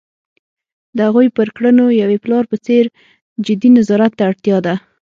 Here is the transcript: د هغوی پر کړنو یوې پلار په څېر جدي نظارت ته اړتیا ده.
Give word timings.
د 0.95 0.97
هغوی 1.07 1.27
پر 1.37 1.47
کړنو 1.55 1.85
یوې 2.01 2.17
پلار 2.23 2.43
په 2.51 2.57
څېر 2.65 2.83
جدي 3.45 3.69
نظارت 3.77 4.11
ته 4.17 4.23
اړتیا 4.29 4.57
ده. 4.65 4.75